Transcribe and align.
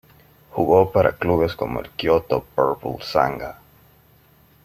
Jugó 0.49 0.91
para 0.91 1.15
clubes 1.15 1.55
como 1.55 1.79
el 1.79 1.91
Kyoto 1.91 2.43
Purple 2.55 2.97
Sanga. 3.05 3.59